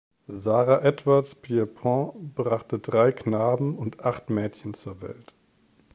Sarah 0.27 0.81
Edwards 0.83 1.35
Pierpont 1.35 2.33
brachte 2.33 2.79
drei 2.79 3.11
Knaben 3.11 3.77
und 3.77 4.03
acht 4.03 4.31
Mädchen 4.31 4.73
zur 4.73 4.99
Welt. 4.99 5.31